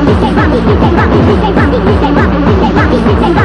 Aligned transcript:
Stay 0.00 0.08
rocky, 0.08 0.14
stay 0.14 0.32
rocky, 0.32 0.58
stay 0.62 0.92
rocky, 0.96 1.18
stay 1.20 1.52
rocky, 1.52 1.78
stay 1.84 2.12
rocky, 2.16 2.16
stay 2.16 2.16
rocky, 2.16 2.52
stay 2.56 2.72
rocky, 2.72 2.98
stay 3.00 3.32
rocky. 3.32 3.39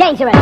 dangerous. 0.00 0.39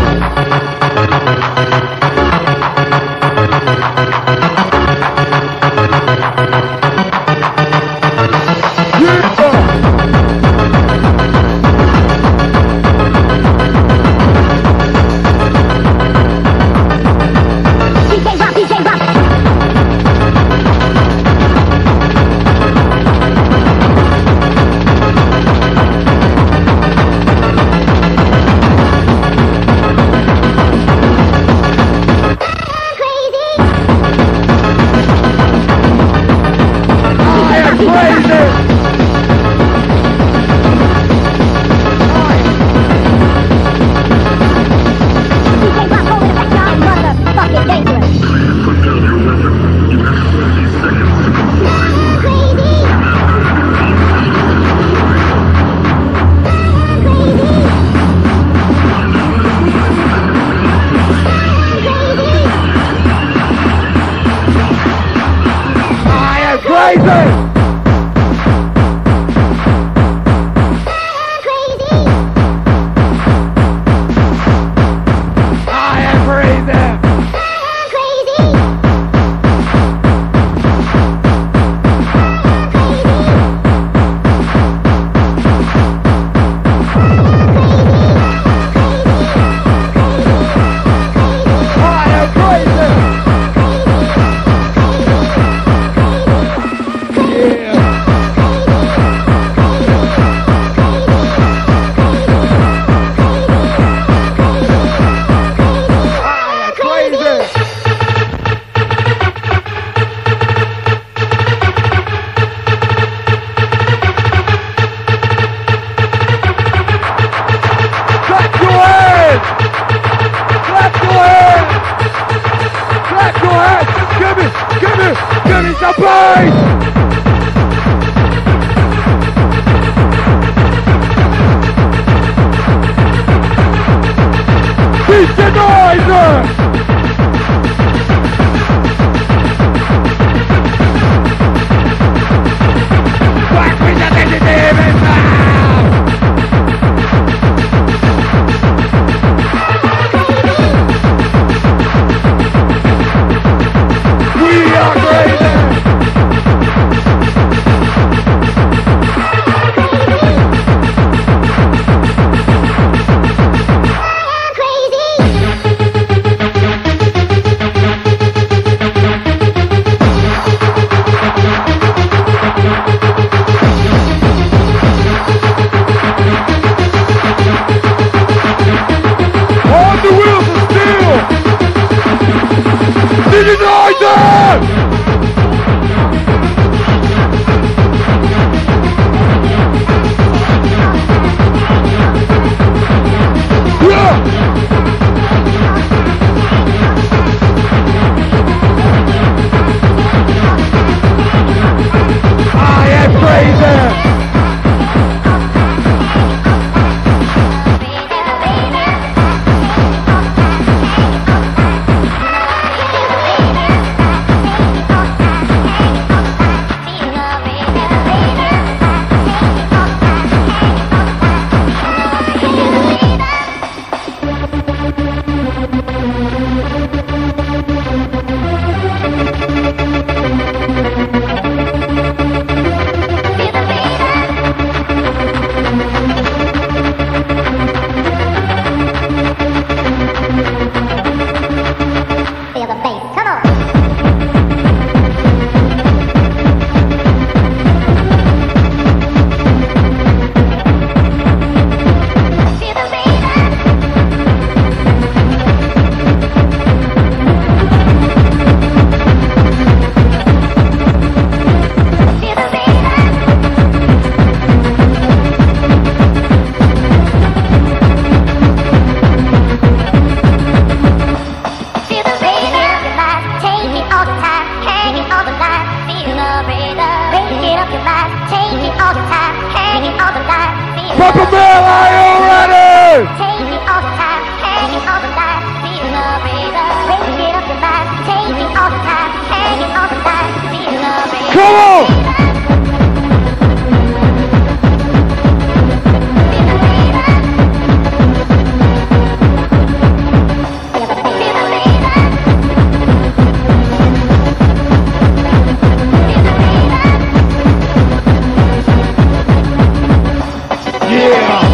Yeah! 311.18 311.47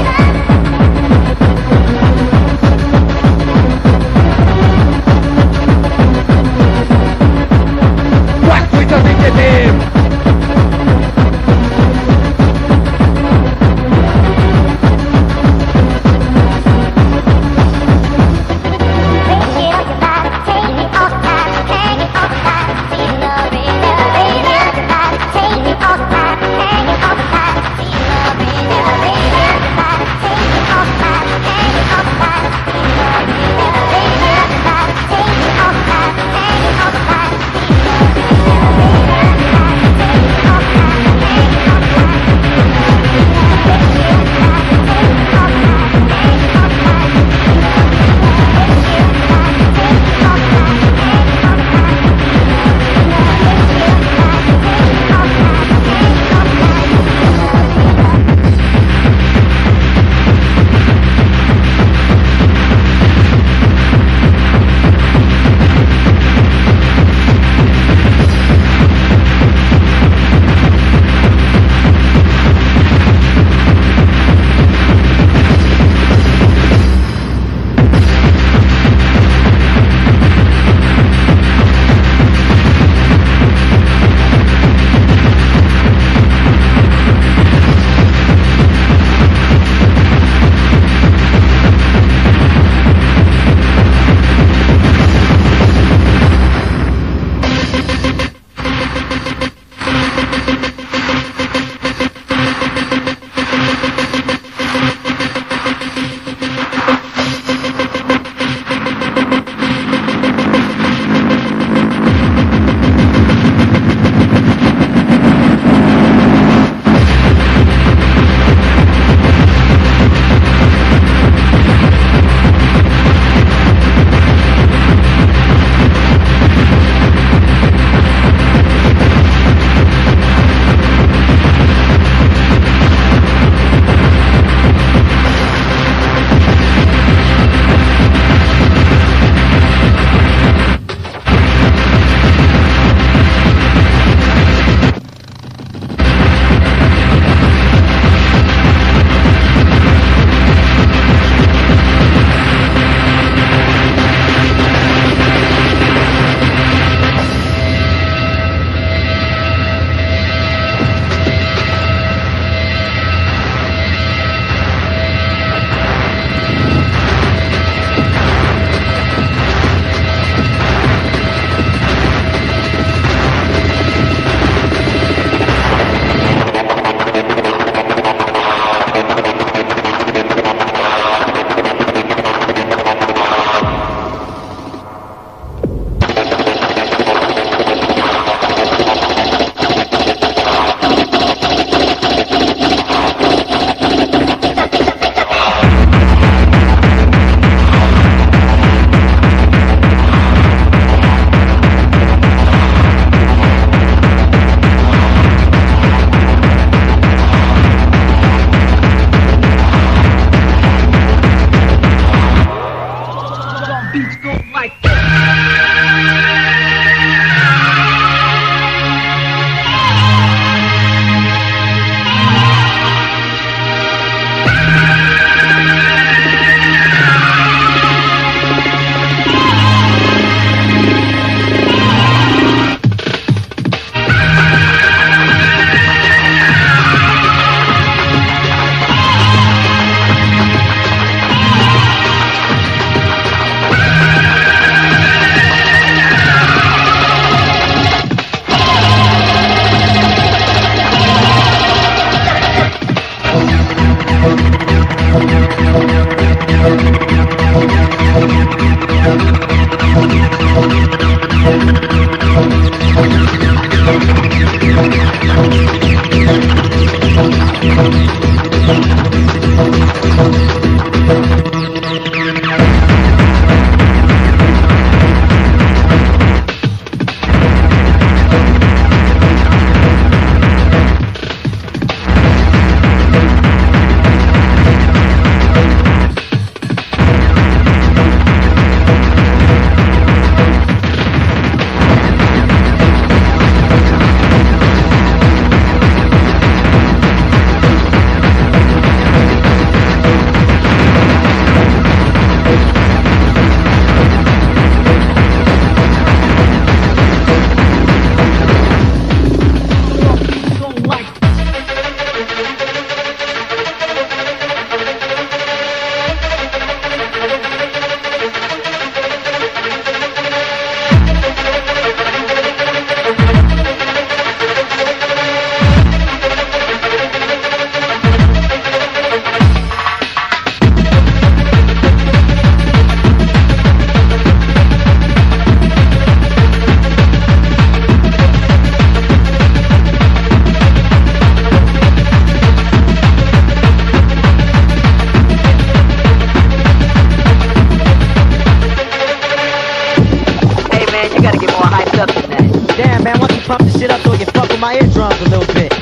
gotta 351.25 351.39
get 351.39 351.53
more 351.53 351.63
hyped 351.63 351.99
up 351.99 352.11
than 352.13 352.31
that. 352.31 352.77
Damn, 352.77 353.03
man, 353.03 353.19
why 353.19 353.29
don't 353.29 353.41
you 353.41 353.47
pump 353.47 353.63
this 353.63 353.79
shit 353.81 353.91
up 353.91 354.01
so 354.03 354.13
you 354.13 354.27
fuck 354.27 354.49
with 354.51 354.61
my 354.61 354.75
eardrums 354.75 355.19
a 355.23 355.29
little 355.31 355.55
bit? 355.55 355.73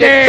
With 0.00 0.21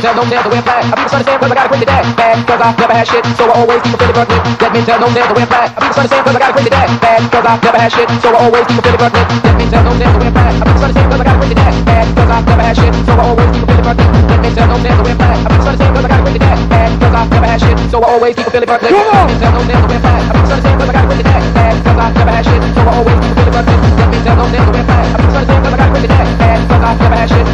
I 0.00 0.14
don't 0.16 0.30
dare 0.32 0.42
to 0.42 0.48
wear 0.48 0.62
black. 0.64 0.84
I 0.88 0.96
be 0.96 1.02
the 1.04 1.10
son 1.12 1.20
of 1.20 1.26
Sam 1.28 1.36
cause 1.40 1.50
I 1.50 1.54
gotta 1.54 1.68
bring 1.68 1.82
it 1.82 1.90
back. 1.90 2.04
Bad 2.16 2.36
cause 2.48 2.60
I 2.60 2.72
never 2.72 2.94
had 2.94 3.06
shit, 3.06 3.24
so 3.36 3.44
I 3.44 3.52
always 3.52 3.80
keep 3.84 3.92
a 3.92 3.98
Philly 4.00 4.14
Brooklyn. 4.16 4.40
That 4.56 4.70
means 4.72 4.88
I 4.88 4.96
don't 4.96 5.12
dare 5.12 5.28
to 5.28 5.34
wear. 5.36 5.44
I 5.44 5.68
be 5.68 5.84
the 5.84 5.92
son 5.92 6.04
of 6.04 6.10
Sam 6.10 6.24
cause 6.24 6.36
I 6.36 6.40
gotta 6.40 6.54
bring 6.56 6.66
it 6.66 6.74
back. 6.74 6.88
Bad 7.04 7.20
cause 7.28 7.44
I 7.44 7.52
never 7.60 7.80
had 7.80 7.92
shit, 7.92 8.08
so 8.24 8.28
I 8.32 8.38
always 8.40 8.64
keep 8.64 8.80
a 8.80 8.82
Philly 8.86 8.96
Brooklyn. 8.96 9.26
That 9.44 9.54
means 9.60 9.72
I 9.76 9.80
don't 9.84 9.98
dare 10.00 10.08
to 10.08 10.18
wear. 10.20 10.30
I 10.30 10.56
be 10.56 10.72
the 10.72 10.80
son 10.80 10.90
of 10.90 10.96
Sam 10.96 11.06
cause 11.10 11.20
I 11.20 11.24
gotta 11.28 11.40
bring 11.40 11.52
it 11.52 11.60
back. 11.60 11.74
Bad 11.84 12.06
cause 12.16 12.30
I 12.30 12.38
never 12.40 12.64
had 12.64 12.76
shit, 12.80 12.92
so 13.04 13.12
I 13.12 13.24
always 13.28 13.48
keep 13.52 13.60
a 13.60 13.70
Philly 13.70 13.84
Brooklyn. 13.84 14.08
That 14.30 14.38
means 14.40 14.56
I 14.56 14.64
don't 14.70 14.80
dare 14.80 14.96
to 14.96 15.02
wear. 15.04 15.16
I 15.20 15.48
be 15.50 15.56
the 15.60 15.64
son 15.64 15.74
of 15.74 15.80
Sam 15.80 15.90
cause 15.92 16.04
I 16.04 16.08
gotta 16.08 16.22
bring 16.24 16.36
it 16.40 16.44
back. 16.44 16.58
Bad 16.70 16.90
cause 17.00 17.14
I 17.14 17.22
never 17.28 17.48
had 17.50 17.60
shit, 17.60 17.76
so 17.90 17.96
I 18.00 18.08
always 18.08 18.34
keep 18.40 18.46
a 18.46 18.60
Brooklyn. 18.64 18.90
Come 18.96 19.04
on! 19.04 19.26
That 19.28 19.28
means 19.28 19.42
I 19.44 19.50
don't 19.52 19.68
dare 19.68 19.80
to 19.80 19.88
wear. 19.90 20.00
I 20.00 20.32
be 20.32 20.40
the 20.40 20.48
son 20.48 20.56
of 20.56 20.64
Sam 20.64 20.74
cause 20.80 20.88
I 20.88 20.94
gotta 20.96 21.08
bring 21.12 21.20
it 21.20 21.28
back. 21.28 21.44
Bad 21.52 21.74
cause 21.84 21.98
I 22.00 22.08
never 22.16 22.32
had 22.32 22.44
shit, 22.48 22.62
so 22.72 22.80
I 22.80 22.92
always 22.96 23.18
keep 23.20 23.30
a 23.30 23.36
Philly 23.36 23.52
Brooklyn. 23.52 23.78
That 24.00 24.08
means 24.08 24.24
I 24.24 24.32
don't 24.32 24.48
dare 24.48 24.64
to 24.64 24.72
wear. 24.72 24.84
I 24.88 25.16
be 25.20 25.24
the 25.28 25.32
son 25.36 25.42
of 25.44 25.48
Sam 25.50 25.60
cause 25.60 25.74
I 25.74 25.76
gotta 25.76 25.92
bring 25.92 26.04
it 26.08 26.12
back. 26.16 26.28
Bad 26.40 26.58
cause 26.72 26.80
I 26.80 26.92
never 26.96 27.16
had 27.20 27.28
shit. 27.28 27.46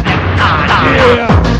Yeah! 0.87 1.56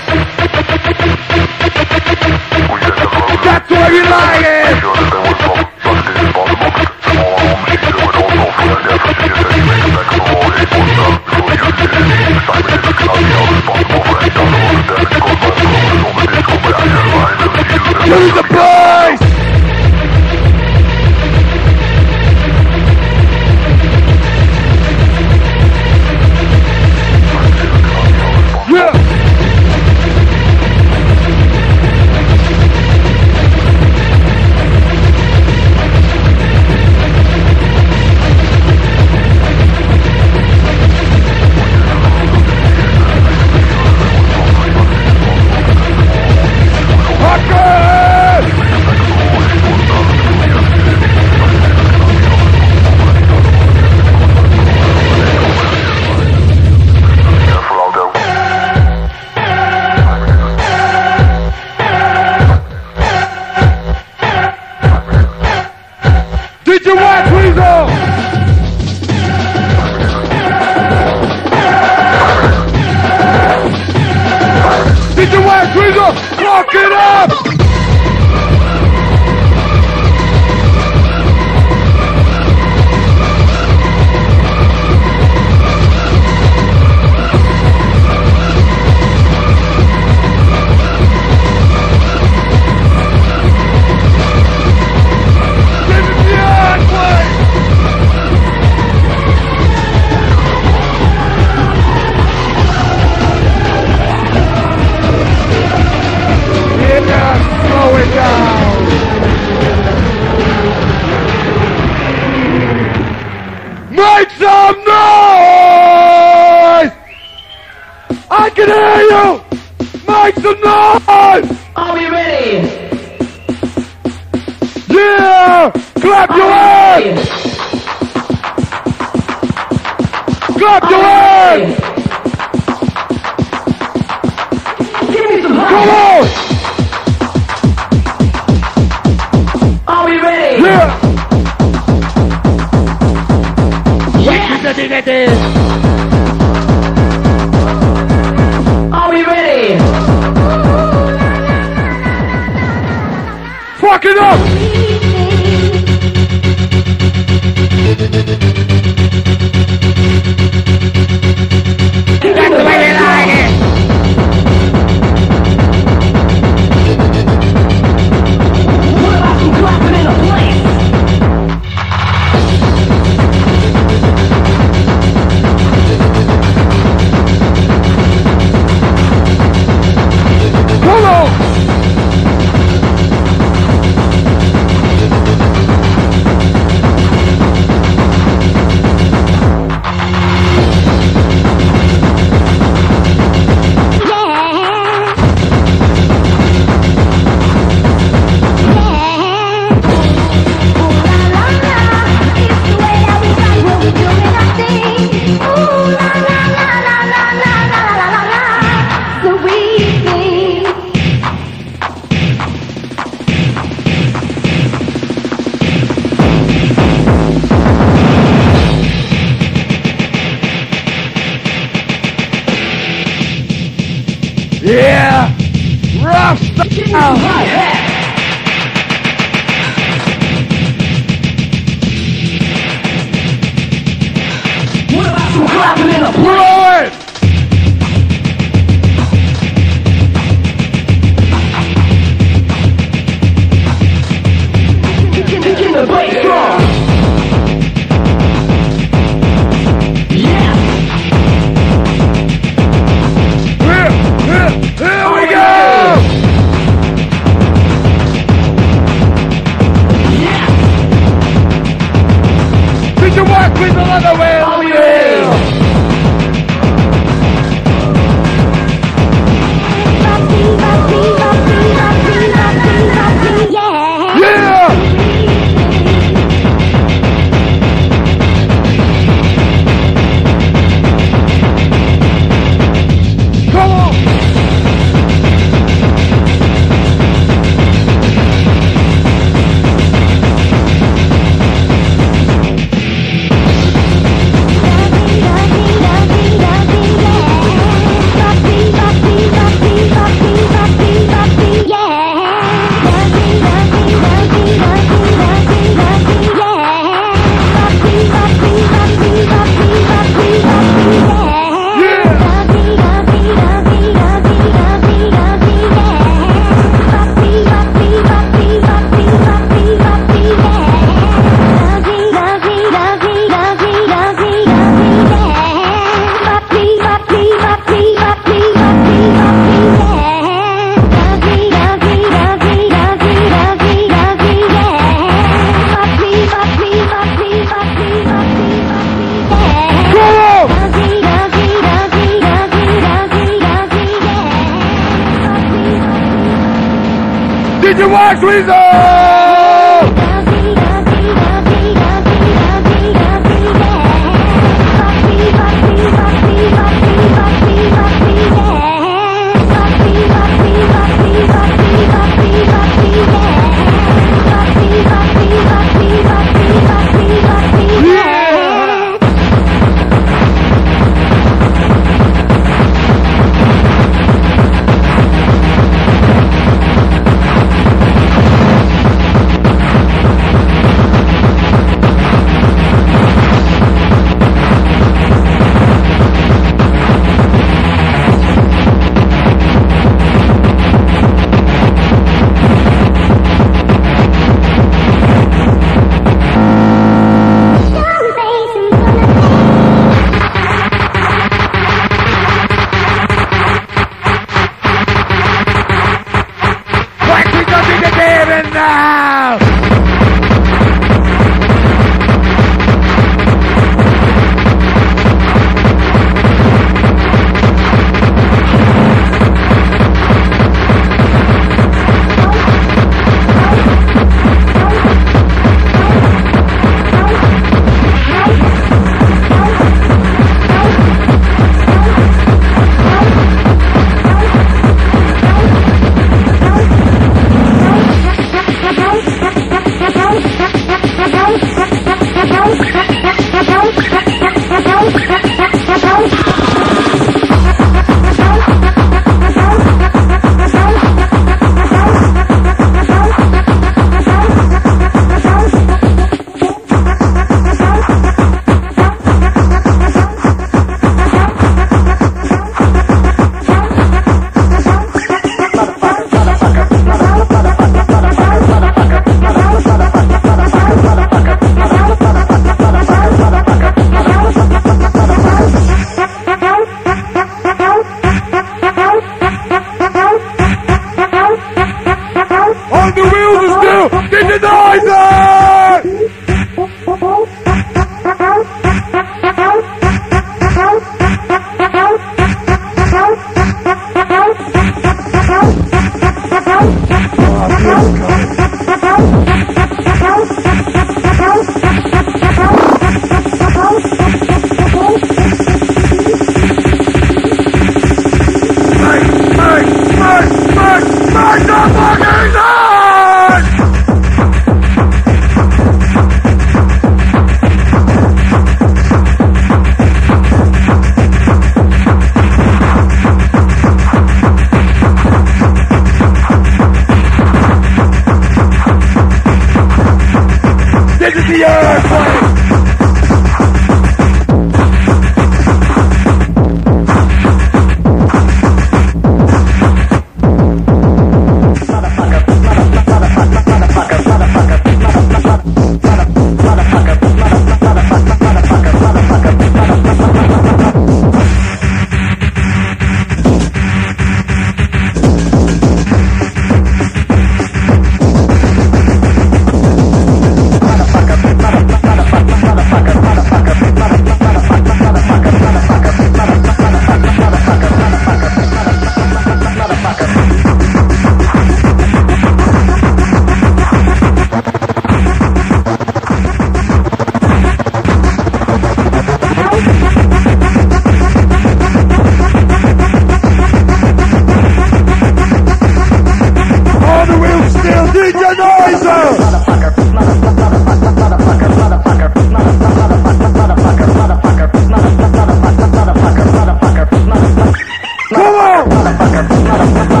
Ha 599.61 599.67
ha 599.67 599.85
ha! 599.93 600.00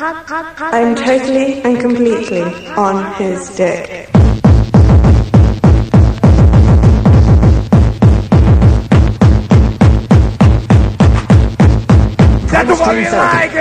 I'm 0.00 0.94
totally 0.94 1.60
and 1.62 1.80
completely 1.80 2.68
on 2.68 3.14
his 3.14 3.56
dick. 3.56 4.08
That's 12.46 12.78
what 12.78 12.94
we 12.94 13.10
like! 13.10 13.57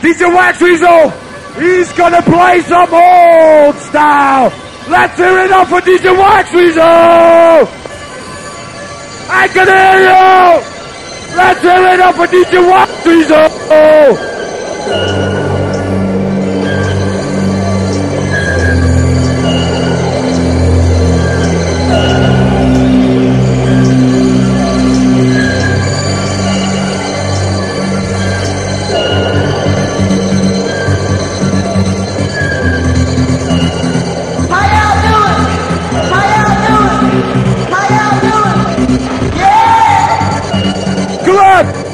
DJ 0.00 0.30
Waxweazle, 0.30 1.12
he's 1.60 1.92
gonna 1.92 2.22
play 2.22 2.60
some 2.62 2.92
old 2.94 3.74
style. 3.76 4.52
Let's 4.88 5.16
hear 5.18 5.38
it 5.38 5.50
up 5.50 5.68
for 5.68 5.80
DJ 5.80 6.14
Waxweazle. 6.14 7.66
I 9.30 9.48
can 9.48 9.66
hear 9.66 9.98
you. 10.08 10.62
Let's 11.36 11.60
hear 11.62 11.86
it 11.94 12.00
up 12.00 12.14
for 12.14 12.26
DJ 12.26 12.62
Waxweazle. 12.70 13.48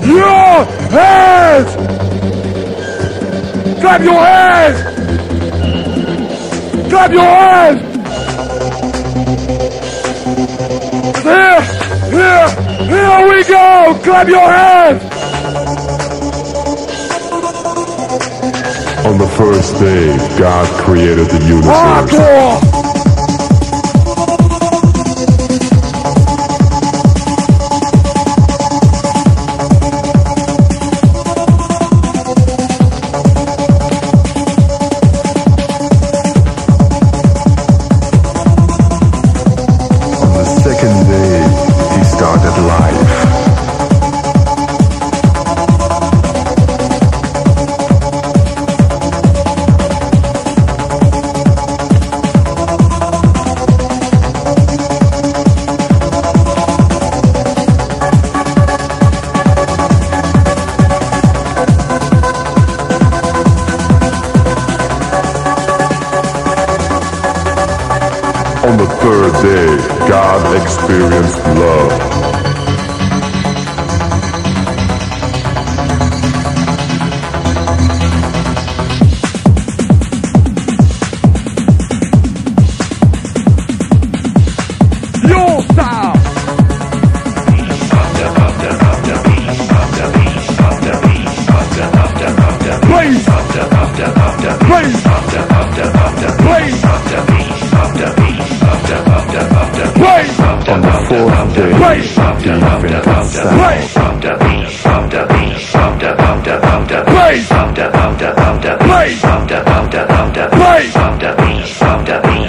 Your 0.07 0.65
hands! 0.91 1.71
Clap 3.81 4.01
your 4.03 4.21
hands! 4.21 4.79
Clap 6.89 7.11
your 7.11 7.23
hands! 7.23 7.81
Here, 11.23 11.63
here, 12.11 12.49
here 12.87 13.29
we 13.29 13.45
go! 13.45 14.01
Clap 14.03 14.29
your 14.29 14.49
hands! 14.51 15.03
On 19.07 19.19
the 19.19 19.29
first 19.37 19.79
day, 19.79 20.17
God 20.39 20.67
created 20.83 21.29
the 21.29 21.45
universe. 21.47 21.67
Hardcore! 21.77 22.64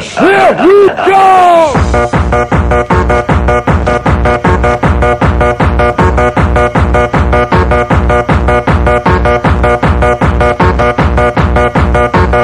Here 0.06 0.52
we 0.62 0.88
go! 0.88 1.74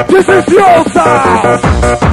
This 0.08 0.28
is 0.28 0.48
your 0.52 0.84
style! 0.90 2.11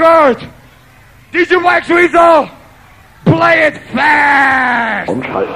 Last 0.00 0.36
record! 0.36 0.50
Did 1.32 1.50
you 1.50 1.62
watch 1.62 1.88
Weasel? 1.88 2.50
Play 3.24 3.62
it 3.66 3.78
fast! 3.92 5.08
Show 5.08 5.49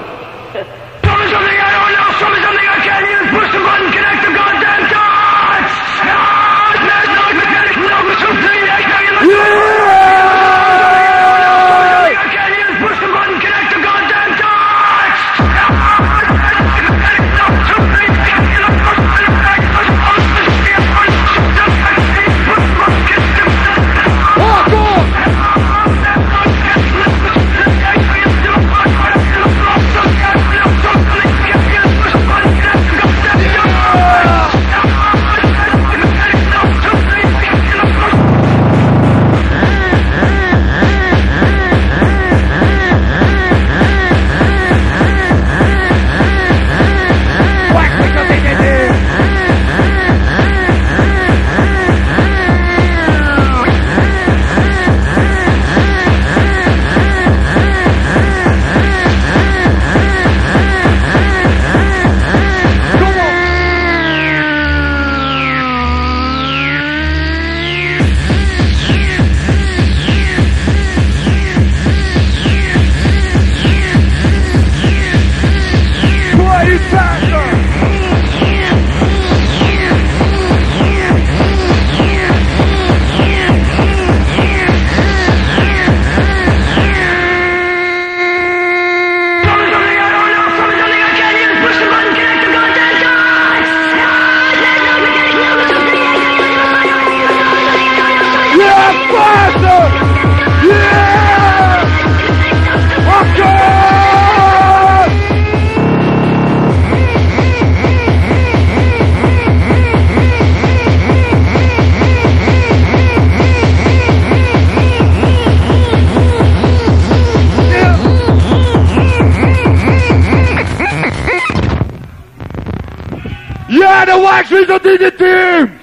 the 124.14 124.20
Waxweazle 124.20 124.78
DJ 124.78 125.18
team! 125.18 125.80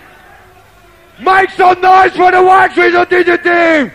Make 1.20 1.50
some 1.52 1.82
noise 1.82 2.16
for 2.16 2.32
the 2.32 2.38
Waxweazle 2.38 3.06
DJ 3.06 3.44
team! 3.44 3.92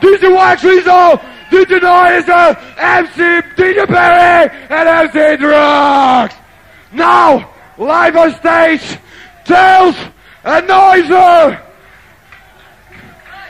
DJ 0.00 0.30
Waxweazle, 0.30 1.20
DJ 1.50 1.80
Noizer, 1.80 2.56
MC 2.78 3.20
DJ 3.56 3.86
Perry, 3.86 4.50
and 4.70 4.88
MC 4.88 5.36
Drugs! 5.36 6.34
Now, 6.92 7.50
live 7.78 8.16
on 8.16 8.34
stage, 8.36 8.98
Tails 9.44 9.96
and 10.44 10.68
Noizer! 10.68 11.60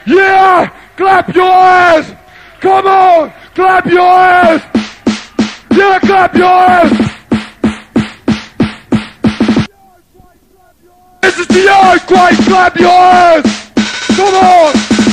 Yeah! 0.07 0.67
Clap 0.97 1.35
your 1.35 1.51
ass! 1.51 2.15
Come 2.59 2.87
on! 2.87 3.33
Clap 3.53 3.85
your 3.85 4.01
ass! 4.01 4.61
Yeah, 5.71 5.99
clap 5.99 6.35
your 6.35 6.67
hands! 6.67 7.10
This 11.31 11.39
is 11.39 11.47
the 11.47 11.69
earthquake! 11.69 12.45
Clap 12.45 12.75
your 12.75 12.89
hands! 12.89 13.71
Come 14.17 14.35
on! 14.35 15.10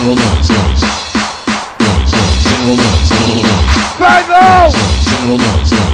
single 0.00 0.16
noise, 0.16 0.48
noise, 0.48 0.82
noise, 1.78 2.12
noise, 2.12 2.40
single 2.48 2.74
noise, 2.74 3.10
noise, 4.00 4.28
noise, 4.28 4.74
single 5.04 5.36
noise, 5.36 5.72
noise. 5.72 5.89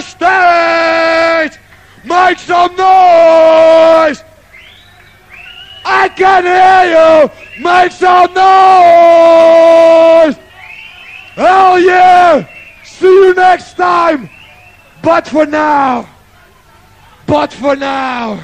State! 0.00 1.58
Make 2.04 2.38
some 2.38 2.74
noise! 2.76 4.22
I 5.84 6.08
can 6.08 6.44
hear 6.44 6.84
you! 6.94 7.30
Make 7.62 7.92
some 7.92 8.32
noise! 8.34 10.36
Hell 11.34 11.78
yeah! 11.78 12.48
See 12.84 13.06
you 13.06 13.34
next 13.34 13.74
time! 13.74 14.30
But 15.02 15.28
for 15.28 15.44
now! 15.46 16.08
But 17.26 17.52
for 17.52 17.76
now! 17.76 18.42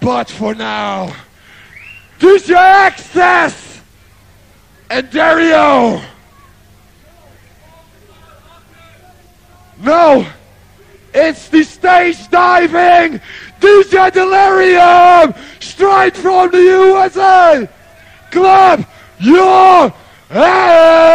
But 0.00 0.28
for 0.28 0.54
now! 0.54 1.14
DJ 2.18 2.54
Access! 2.54 3.80
And 4.90 5.08
Dario! 5.10 6.02
No, 9.84 10.26
it's 11.12 11.50
the 11.50 11.62
stage 11.62 12.30
diving 12.30 13.20
DJ 13.60 14.10
Delirium 14.10 15.34
straight 15.60 16.16
from 16.16 16.50
the 16.50 16.56
USA. 16.58 17.68
Clap 18.30 18.88
your 19.20 19.92
hands. 20.30 21.14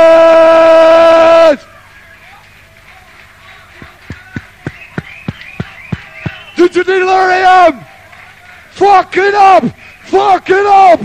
DJ 6.56 6.84
Delirium, 6.86 7.84
fuck 8.70 9.18
it 9.18 9.34
up, 9.34 9.64
fuck 10.04 10.48
it 10.48 10.68
up. 10.68 11.00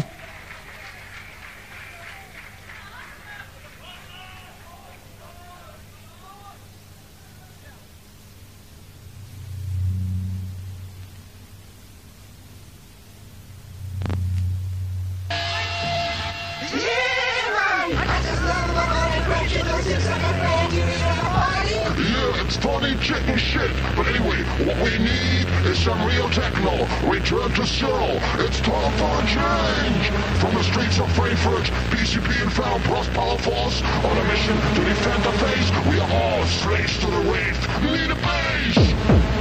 It's 22.54 22.64
funny 22.64 22.94
chicken 22.98 23.36
shit. 23.36 23.70
But 23.96 24.06
anyway, 24.06 24.42
what 24.66 24.76
we 24.78 24.98
need 24.98 25.46
is 25.66 25.78
some 25.78 25.98
real 26.06 26.28
techno. 26.30 26.86
Return 27.08 27.50
to 27.54 27.66
zero. 27.66 28.20
It's 28.38 28.60
time 28.60 28.92
for 28.98 29.10
a 29.10 29.26
change. 29.26 30.04
From 30.40 30.54
the 30.54 30.62
streets 30.62 30.98
of 31.00 31.10
Frankfurt, 31.14 31.64
PCP 31.90 32.42
and 32.42 32.52
found 32.52 32.82
plus 32.84 33.08
power 33.08 33.38
force 33.38 33.82
on 33.82 34.16
a 34.18 34.24
mission 34.24 34.56
to 34.56 34.84
defend 34.84 35.22
the 35.24 35.32
face. 35.44 35.70
We 35.88 35.98
are 36.00 36.12
all 36.12 36.44
slaves 36.46 36.98
to 37.00 37.06
the 37.06 37.20
rave. 37.30 37.58
Need 37.82 38.10
a 38.10 38.16
base. 38.16 39.33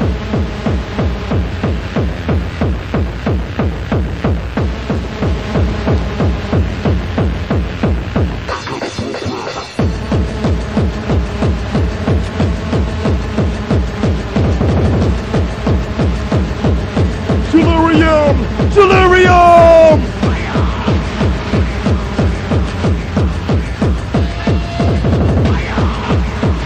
Delirium! 18.74 20.02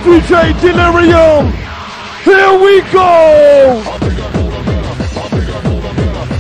DJ 0.04 0.54
Delirium! 0.62 1.52
Here 2.24 2.54
we 2.64 2.82
go! 2.92 3.84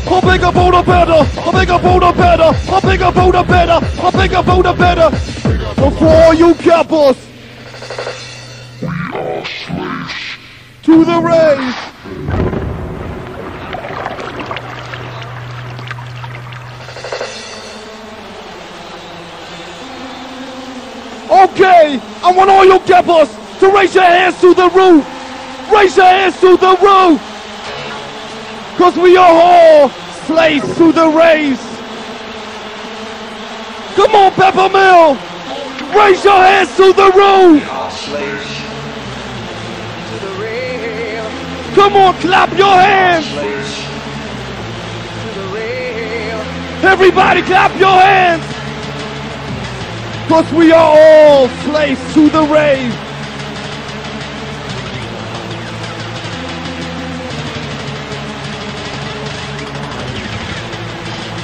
I 0.10 0.22
beg 0.22 0.42
a 0.42 0.52
boulder 0.54 0.84
better! 0.84 1.12
I 1.12 1.52
beg 1.52 1.70
a 1.70 1.80
boulder 1.80 2.14
better! 2.14 2.52
I 2.72 2.80
beg 2.80 3.02
a 3.02 3.12
boulder 3.12 3.44
better! 3.44 3.80
I 4.02 4.12
beg 4.12 4.34
a 4.34 4.44
boulder 4.44 4.74
better! 4.74 5.10
Before 5.76 6.34
you 6.34 6.56
cappers! 6.56 7.18
To 10.84 11.04
the 11.04 11.20
race! 11.22 12.67
Okay, 21.38 22.00
I 22.24 22.34
want 22.36 22.50
all 22.50 22.66
you 22.66 22.80
gabbers 22.88 23.30
to 23.60 23.70
raise 23.70 23.94
your 23.94 24.04
hands 24.04 24.42
to 24.42 24.56
the 24.56 24.70
roof. 24.70 25.06
Raise 25.72 25.96
your 25.96 26.08
hands 26.08 26.40
to 26.42 26.58
the 26.58 26.74
roof. 26.82 27.22
Cause 28.76 28.98
we 28.98 29.18
are 29.18 29.30
all 29.30 29.90
slaves 30.26 30.66
to 30.78 30.92
the 30.92 31.08
race. 31.10 31.62
Come 33.94 34.16
on, 34.16 34.32
Peppermill. 34.32 35.14
Raise 35.96 36.24
your 36.24 36.42
hands 36.42 36.76
to 36.76 36.92
the 36.94 37.12
roof. 37.14 37.64
Come 41.76 41.96
on, 41.98 42.16
clap 42.16 42.58
your 42.58 42.74
hands. 42.74 43.28
Everybody 46.84 47.44
clap 47.44 47.80
your 47.80 48.00
hands. 48.00 48.57
Cause 50.28 50.52
we 50.52 50.74
are 50.74 50.98
all 51.00 51.48
slaves 51.48 52.14
to 52.14 52.30
the 52.30 52.42
rave. 52.44 52.94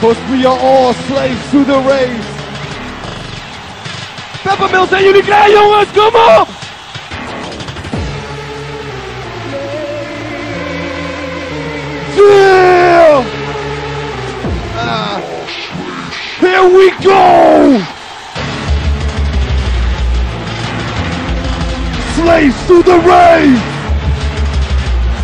Cause 0.02 0.18
we 0.30 0.46
are 0.46 0.60
all 0.60 0.94
slaves 0.94 1.52
to 1.52 1.64
the 1.64 1.80
rave. 1.80 2.26
Peppermill 4.44 4.88
zijn 4.88 5.04
jullie 5.04 5.24
klaar 5.24 5.52
jongens? 5.52 5.88
Kom 5.96 6.16
op! 6.16 6.48
Yeah! 12.16 13.24
Ah. 14.76 15.18
Here 16.40 16.70
we 16.70 16.92
go! 17.02 17.53
Slaves 22.34 22.68
to 22.68 22.82
the 22.82 22.98
rave! 22.98 23.62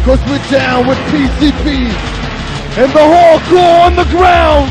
Cause 0.05 0.21
we're 0.29 0.51
down 0.51 0.87
with 0.87 0.97
PCP 1.09 1.89
and 2.77 2.91
the 2.91 3.05
hardcore 3.13 3.85
on 3.85 3.95
the 3.95 4.05
ground! 4.05 4.69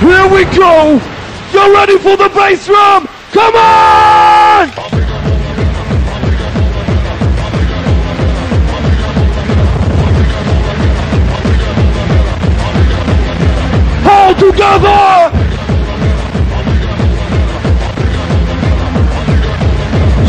Here 0.00 0.28
we 0.28 0.44
go! 0.54 1.00
You're 1.52 1.72
ready 1.72 1.98
for 1.98 2.16
the 2.18 2.28
bass 2.34 2.66
drum? 2.66 3.08
Come 3.32 3.56
on! 3.56 4.93
All 14.06 14.34
together! 14.34 15.30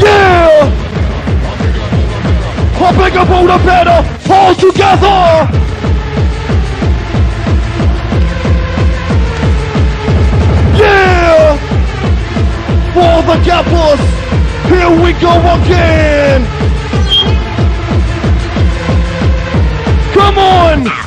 Yeah! 0.02 0.70
Hopping 2.78 3.18
up 3.18 3.30
all 3.30 3.48
the 3.48 3.58
better, 3.66 4.00
all 4.32 4.56
together! 4.56 5.52
Yeah! 10.78 11.58
For 12.94 13.22
the 13.28 13.38
gabbers, 13.44 14.02
here 14.70 14.92
we 15.04 15.12
go 15.20 15.34
again! 15.62 16.46
Come 20.14 20.38
on! 20.38 21.05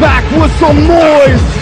Back 0.00 0.24
with 0.32 0.50
some 0.58 0.76
noise. 0.76 1.60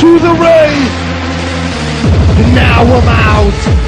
To 0.00 0.18
the 0.20 0.32
race. 0.40 0.94
Now 2.54 2.84
I'm 2.84 3.08
out. 3.08 3.87